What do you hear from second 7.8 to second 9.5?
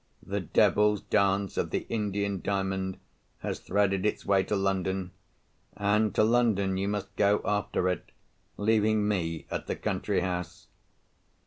it, leaving me